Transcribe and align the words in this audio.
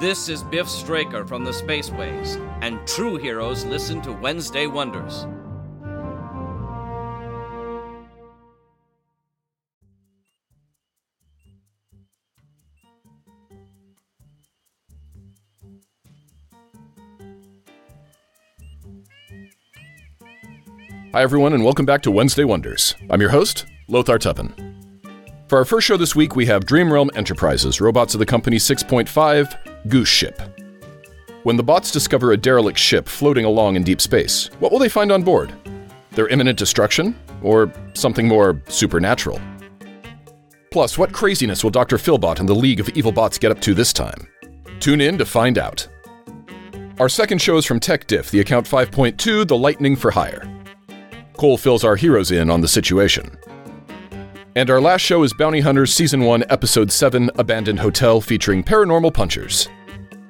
This 0.00 0.30
is 0.30 0.42
Biff 0.42 0.66
Straker 0.66 1.26
from 1.26 1.44
the 1.44 1.50
Spaceways, 1.50 2.40
and 2.62 2.80
true 2.86 3.18
heroes 3.18 3.66
listen 3.66 4.00
to 4.00 4.12
Wednesday 4.12 4.66
Wonders. 4.66 5.26
Hi, 21.12 21.20
everyone, 21.20 21.52
and 21.52 21.62
welcome 21.62 21.84
back 21.84 22.00
to 22.04 22.10
Wednesday 22.10 22.44
Wonders. 22.44 22.94
I'm 23.10 23.20
your 23.20 23.28
host, 23.28 23.66
Lothar 23.86 24.18
Tuppen. 24.18 24.70
For 25.50 25.58
our 25.58 25.66
first 25.66 25.86
show 25.86 25.98
this 25.98 26.16
week, 26.16 26.36
we 26.36 26.46
have 26.46 26.64
Dreamrealm 26.64 27.14
Enterprises, 27.14 27.80
Robotz 27.80 28.14
of 28.14 28.20
the 28.20 28.24
company 28.24 28.56
6.5, 28.56 29.69
Ghost 29.88 30.12
Ship. 30.12 30.40
When 31.42 31.56
the 31.56 31.62
bots 31.62 31.90
discover 31.90 32.32
a 32.32 32.36
derelict 32.36 32.78
ship 32.78 33.08
floating 33.08 33.46
along 33.46 33.76
in 33.76 33.82
deep 33.82 34.00
space, 34.00 34.50
what 34.58 34.70
will 34.70 34.78
they 34.78 34.88
find 34.90 35.10
on 35.10 35.22
board? 35.22 35.52
Their 36.10 36.28
imminent 36.28 36.58
destruction? 36.58 37.18
Or 37.42 37.72
something 37.94 38.28
more 38.28 38.60
supernatural? 38.68 39.40
Plus, 40.70 40.98
what 40.98 41.12
craziness 41.12 41.64
will 41.64 41.70
Dr. 41.70 41.96
Philbot 41.96 42.40
and 42.40 42.48
the 42.48 42.54
League 42.54 42.78
of 42.78 42.90
Evil 42.90 43.10
Bots 43.10 43.38
get 43.38 43.50
up 43.50 43.60
to 43.62 43.74
this 43.74 43.92
time? 43.92 44.28
Tune 44.80 45.00
in 45.00 45.16
to 45.18 45.24
find 45.24 45.56
out. 45.56 45.88
Our 46.98 47.08
second 47.08 47.40
show 47.40 47.56
is 47.56 47.64
from 47.64 47.80
TechDiff, 47.80 48.30
the 48.30 48.40
account 48.40 48.66
5.2, 48.66 49.48
The 49.48 49.56
Lightning 49.56 49.96
for 49.96 50.10
Hire. 50.10 50.46
Cole 51.38 51.56
fills 51.56 51.84
our 51.84 51.96
heroes 51.96 52.30
in 52.30 52.50
on 52.50 52.60
the 52.60 52.68
situation. 52.68 53.34
And 54.60 54.68
our 54.68 54.78
last 54.78 55.00
show 55.00 55.22
is 55.22 55.32
Bounty 55.32 55.60
Hunters 55.60 55.90
Season 55.94 56.20
1, 56.20 56.44
Episode 56.50 56.92
7 56.92 57.30
Abandoned 57.36 57.78
Hotel, 57.78 58.20
featuring 58.20 58.62
Paranormal 58.62 59.14
Punchers. 59.14 59.70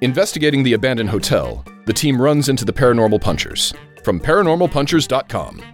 Investigating 0.02 0.62
the 0.62 0.74
abandoned 0.74 1.10
hotel, 1.10 1.64
the 1.86 1.92
team 1.92 2.22
runs 2.22 2.48
into 2.48 2.64
the 2.64 2.72
Paranormal 2.72 3.20
Punchers. 3.20 3.74
From 4.04 4.20
paranormalpunchers.com. 4.20 5.64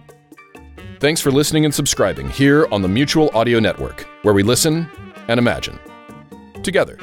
Thanks 0.99 1.21
for 1.21 1.29
listening 1.29 1.65
and 1.65 1.75
subscribing 1.75 2.29
here 2.29 2.67
on 2.71 2.81
the 2.81 2.87
Mutual 2.87 3.29
Audio 3.35 3.59
Network, 3.59 4.07
where 4.23 4.33
we 4.33 4.41
listen 4.41 4.89
and 5.27 5.37
imagine. 5.37 5.79
Together. 6.63 6.97